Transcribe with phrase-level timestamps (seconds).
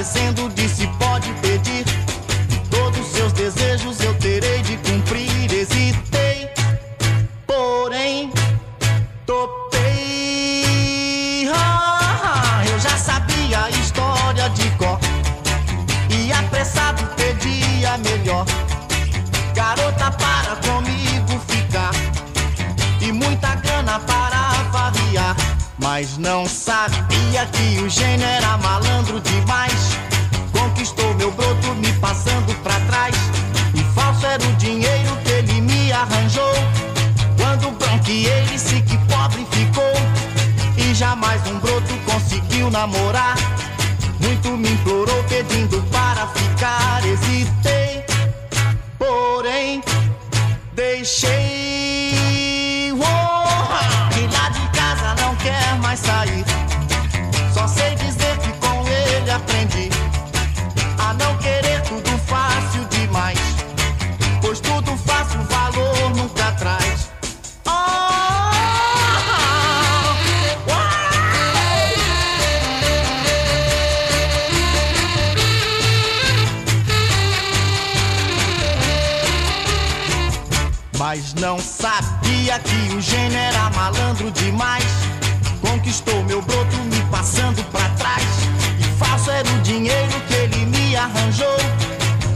[0.00, 1.84] aparecendo, disse: pode pedir
[2.70, 4.00] todos seus desejos.
[4.00, 4.09] Eu
[38.10, 38.39] yeah.
[81.12, 84.84] Mas não sabia que o gênio era malandro demais.
[85.60, 88.22] Conquistou meu broto me passando pra trás.
[88.78, 91.56] E falso era é o dinheiro que ele me arranjou.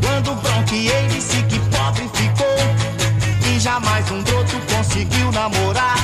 [0.00, 3.52] Quando bronqueei, disse que pobre ficou.
[3.52, 5.98] E jamais um broto conseguiu namorar.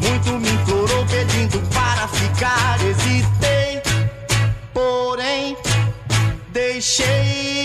[0.00, 2.78] Muito me implorou pedindo para ficar.
[2.86, 3.82] Hesitei,
[4.72, 5.58] porém,
[6.54, 7.61] deixei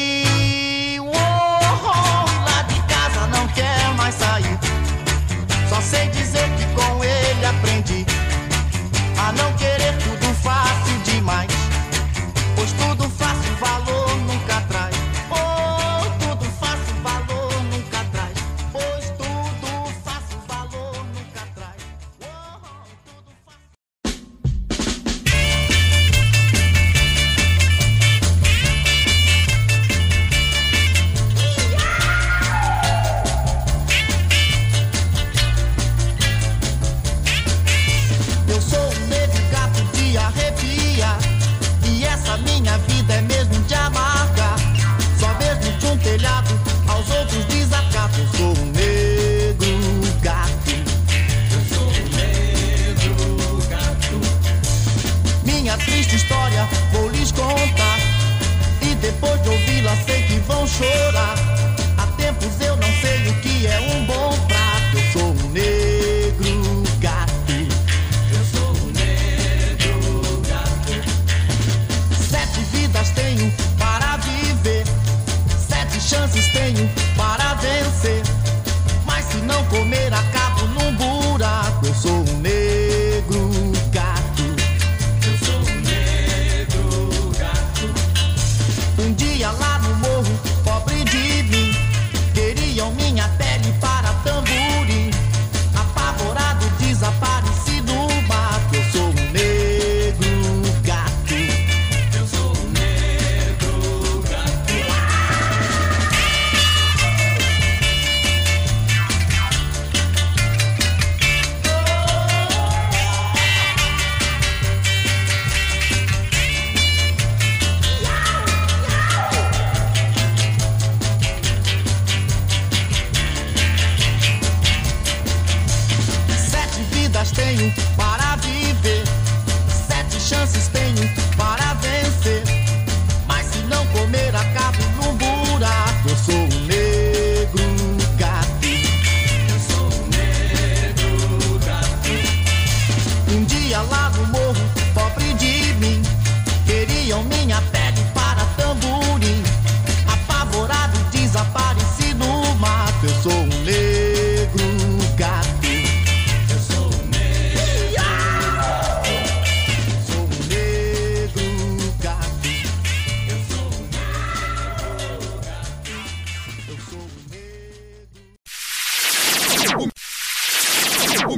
[130.27, 131.16] chances tenho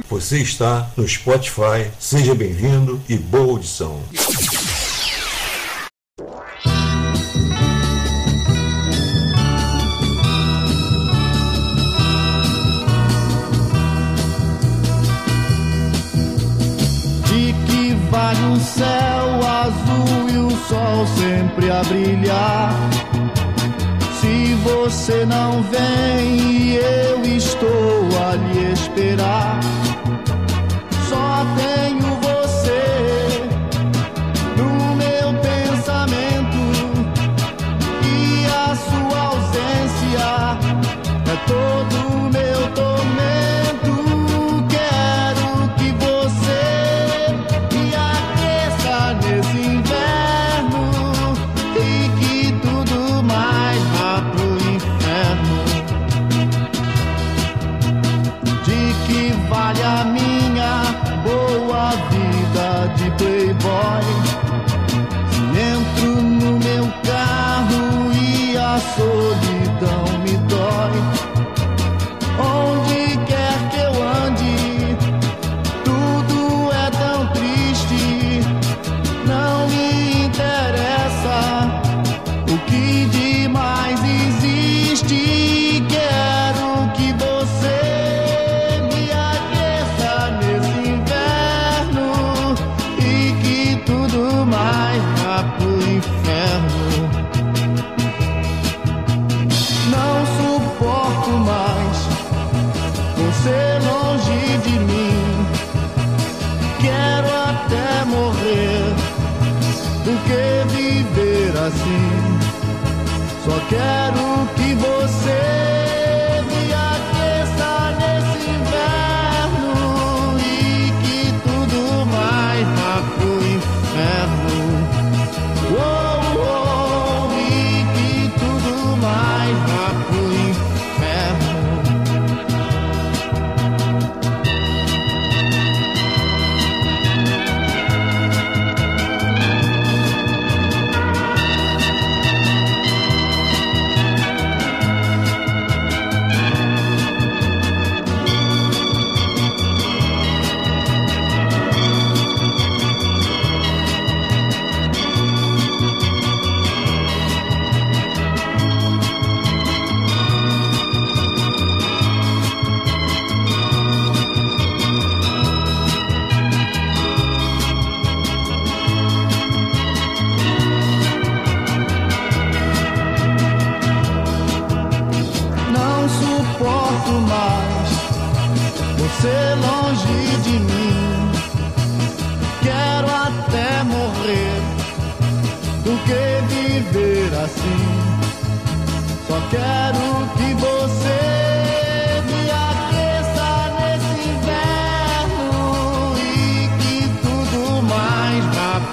[0.09, 1.87] Você está no Spotify.
[1.99, 4.01] Seja bem-vindo e boa audição.
[17.25, 22.73] De que vale o céu azul e o sol sempre a brilhar?
[24.19, 29.59] Se você não vem, eu estou a lhe esperar.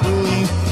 [0.03, 0.66] believe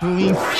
[0.00, 0.57] Please.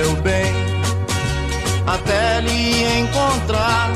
[0.00, 0.50] meu bem,
[1.86, 3.90] até lhe encontrar.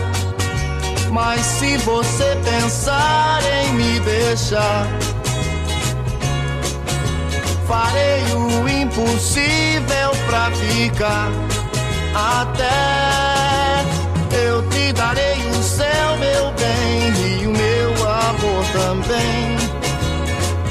[1.11, 4.87] Mas se você pensar em me deixar,
[7.67, 11.31] farei o impossível pra ficar.
[12.43, 13.85] Até
[14.47, 19.57] eu te darei o céu, meu bem, e o meu amor também.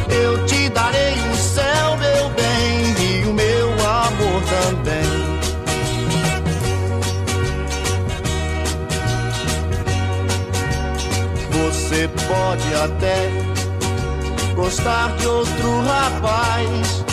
[0.10, 1.23] Eu te darei
[12.28, 13.30] pode até
[14.56, 17.04] gostar de outro rapaz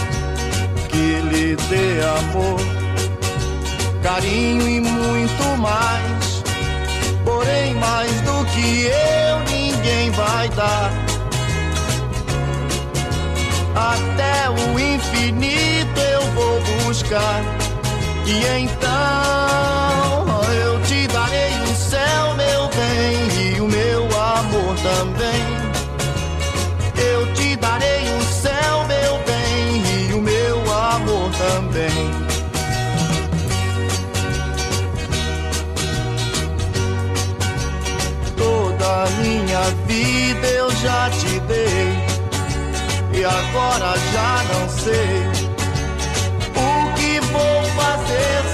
[0.89, 2.61] que lhe dê amor,
[4.03, 6.43] carinho e muito mais.
[7.25, 10.91] Porém, mais do que eu, ninguém vai dar.
[13.75, 17.43] Até o infinito eu vou buscar.
[18.27, 19.80] E então
[24.83, 25.71] também.
[26.97, 32.11] Eu te darei o céu, meu bem, e o meu amor também.
[38.37, 41.99] Toda minha vida eu já te dei,
[43.13, 45.51] e agora já não sei
[46.57, 48.50] o que vou fazer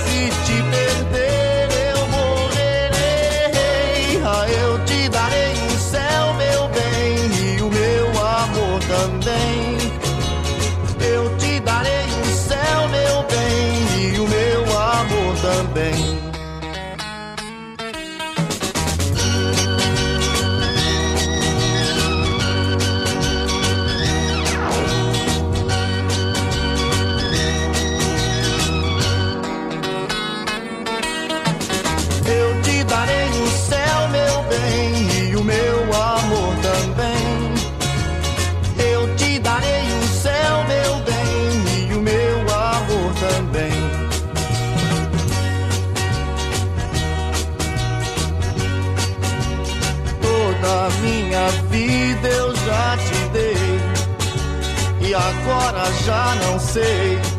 [55.76, 57.35] agora já não sei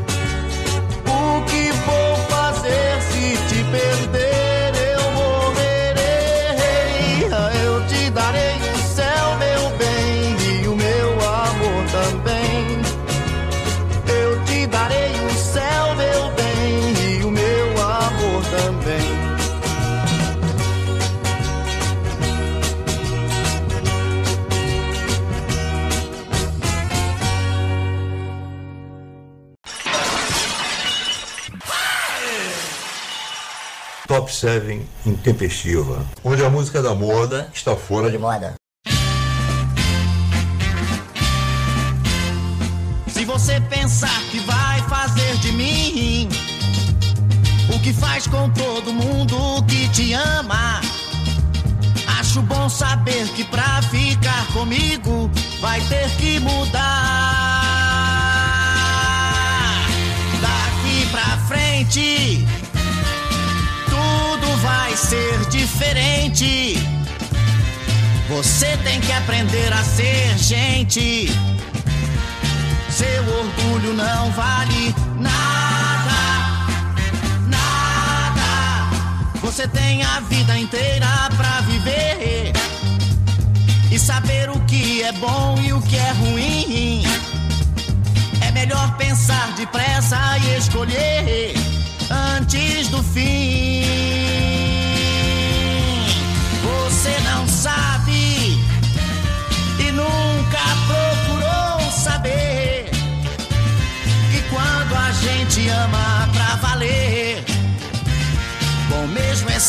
[34.38, 38.54] 7 Intempestiva, onde a música da moda está fora de moda.
[43.08, 46.30] Se você pensar que vai fazer de mim
[47.74, 49.36] o que faz com todo mundo
[49.68, 50.82] que te ama,
[52.20, 57.58] acho bom saber que pra ficar comigo vai ter que mudar.
[60.40, 62.46] Daqui pra frente,
[64.68, 66.78] vai ser diferente.
[68.28, 71.30] Você tem que aprender a ser gente.
[72.90, 76.20] Seu orgulho não vale nada,
[77.48, 78.50] nada.
[79.42, 81.08] Você tem a vida inteira
[81.38, 82.52] pra viver
[83.90, 87.04] e saber o que é bom e o que é ruim.
[88.42, 91.77] É melhor pensar depressa e escolher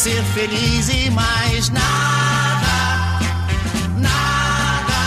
[0.08, 3.18] ser feliz e mais nada,
[3.96, 4.98] nada.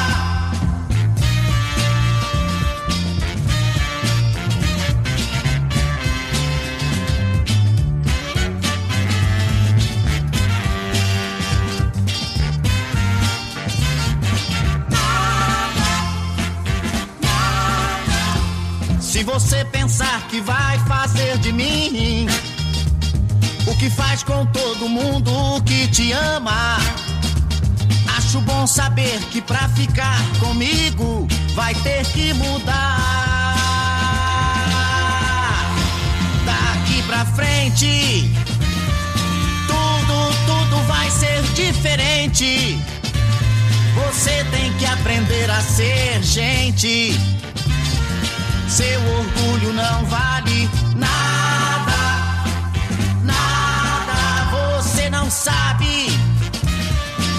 [18.99, 22.27] Se você pensar que vai fazer de mim
[23.67, 26.77] o que faz com todo mundo que te ama,
[28.17, 33.55] acho bom saber que pra ficar comigo vai ter que mudar.
[36.45, 38.31] Daqui pra frente,
[39.67, 42.79] tudo, tudo vai ser diferente.
[43.95, 47.19] Você tem que aprender a ser gente.
[48.67, 50.69] Seu orgulho não vale
[55.43, 56.05] sabe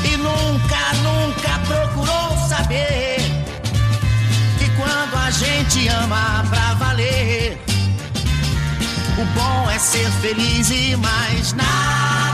[0.04, 3.18] e nunca, nunca procurou saber
[4.59, 7.56] que quando a gente ama pra valer,
[9.16, 12.32] o bom é ser feliz e mais nada,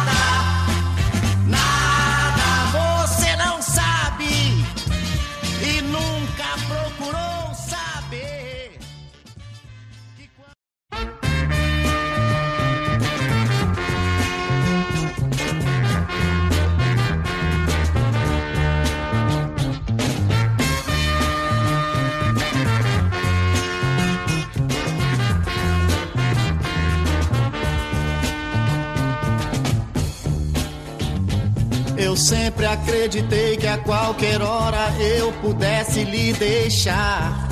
[31.98, 37.48] Eu sempre acreditei que a qualquer hora eu pudesse lhe deixar.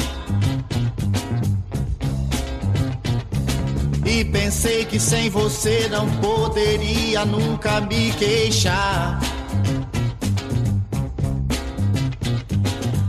[4.06, 9.18] E pensei que sem você não poderia nunca me queixar.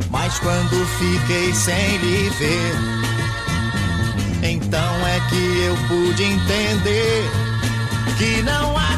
[0.09, 2.73] Mas quando fiquei sem lhe ver,
[4.41, 7.29] então é que eu pude entender
[8.17, 8.97] que não há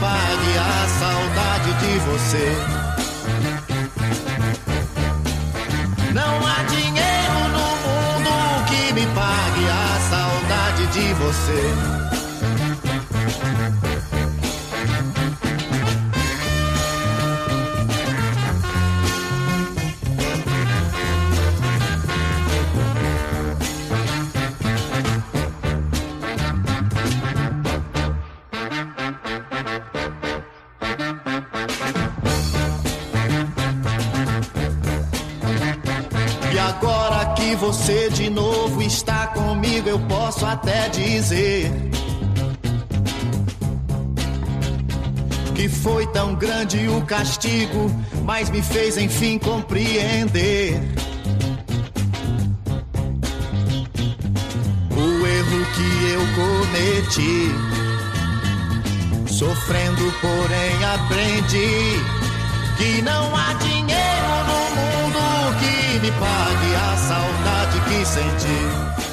[0.00, 2.46] pague a saudade de você.
[6.12, 8.32] Não há dinheiro no mundo
[8.68, 12.25] que me pague a saudade de você.
[40.36, 41.72] Posso até dizer
[45.54, 47.90] que foi tão grande o castigo,
[48.22, 50.78] mas me fez enfim compreender.
[54.90, 57.50] O erro que eu cometi,
[59.32, 62.02] sofrendo, porém aprendi
[62.76, 65.18] que não há dinheiro no mundo
[65.60, 69.05] que me pague a saudade que senti.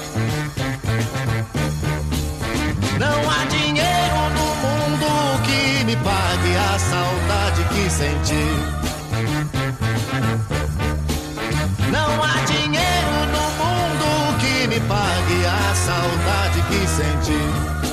[6.04, 8.46] Pague a saudade que senti.
[11.92, 17.93] Não há dinheiro no mundo que me pague a saudade que senti.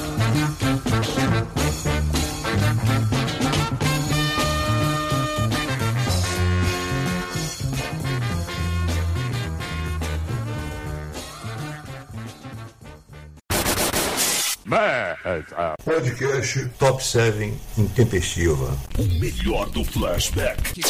[15.84, 18.76] Podcast Top 7 Intempestiva.
[18.98, 20.80] O melhor do flashback.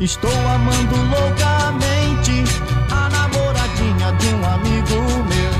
[0.00, 2.44] Estou amando loucamente
[2.90, 4.94] a namoradinha de um amigo
[5.28, 5.52] meu.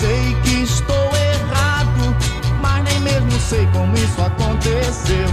[0.00, 2.16] Sei que estou errado,
[2.60, 5.28] mas nem mesmo sei como isso aconteceu.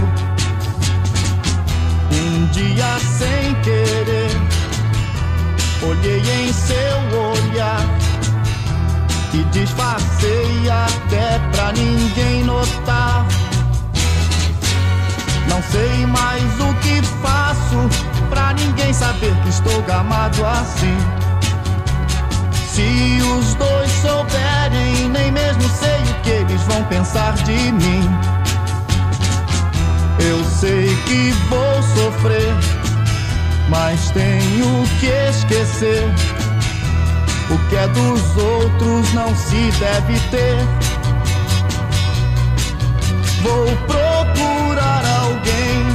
[2.12, 4.30] Um dia sem querer,
[5.82, 6.97] olhei em seu
[9.50, 13.26] disfarcei até pra ninguém notar.
[15.48, 17.88] Não sei mais o que faço
[18.28, 20.96] pra ninguém saber que estou gamado assim.
[22.72, 28.08] Se os dois souberem, nem mesmo sei o que eles vão pensar de mim.
[30.20, 32.54] Eu sei que vou sofrer,
[33.68, 36.37] mas tenho que esquecer.
[37.50, 40.58] O que é dos outros não se deve ter.
[43.42, 45.86] Vou procurar alguém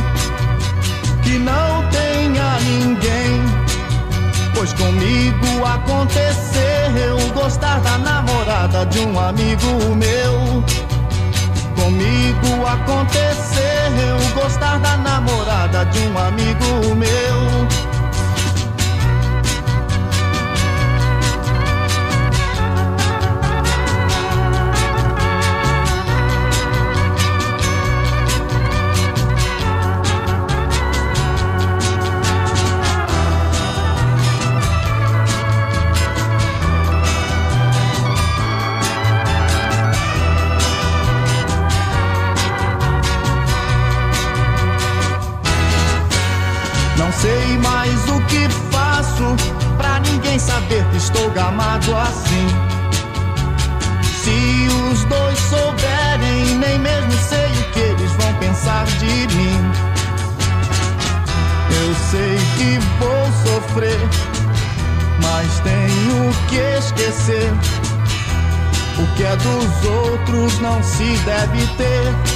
[1.21, 3.41] que não tenha ninguém.
[4.55, 10.63] Pois comigo aconteceu gostar da namorada de um amigo meu.
[11.75, 13.43] Comigo aconteceu
[14.33, 17.42] gostar da namorada de um amigo meu.
[51.53, 52.47] Gamado assim.
[54.03, 59.71] Se os dois souberem, nem mesmo sei o que eles vão pensar de mim.
[61.69, 63.99] Eu sei que vou sofrer,
[65.21, 67.51] mas tenho que esquecer.
[68.97, 72.32] O que é dos outros não se deve ter.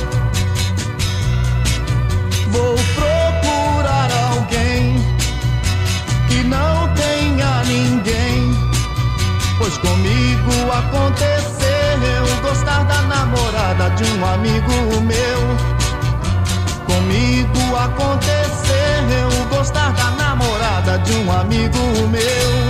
[14.18, 15.40] um amigo meu.
[16.86, 21.78] Comigo aconteceu gostar da namorada de um amigo
[22.10, 22.68] meu.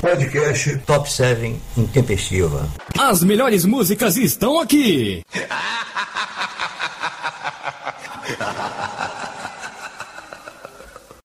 [0.00, 2.68] Podcast Top 7 Intempestiva.
[2.98, 5.24] As melhores músicas estão aqui.